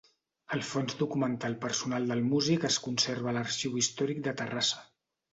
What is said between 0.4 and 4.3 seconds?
El fons documental personal del músic es conserva a l'Arxiu Històric